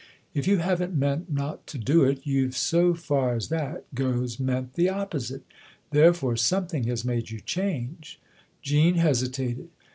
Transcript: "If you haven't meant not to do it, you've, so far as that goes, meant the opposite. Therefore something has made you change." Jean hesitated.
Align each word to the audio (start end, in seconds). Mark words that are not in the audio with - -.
"If 0.33 0.47
you 0.47 0.57
haven't 0.57 0.95
meant 0.97 1.31
not 1.31 1.67
to 1.67 1.77
do 1.77 2.03
it, 2.05 2.21
you've, 2.23 2.57
so 2.57 2.95
far 2.95 3.35
as 3.35 3.49
that 3.49 3.85
goes, 3.93 4.39
meant 4.39 4.73
the 4.73 4.89
opposite. 4.89 5.43
Therefore 5.91 6.35
something 6.37 6.85
has 6.85 7.05
made 7.05 7.29
you 7.29 7.39
change." 7.39 8.19
Jean 8.63 8.95
hesitated. 8.95 9.69